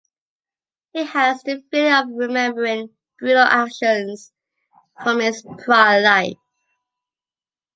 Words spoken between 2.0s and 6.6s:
remembering brutal actions from his prior life.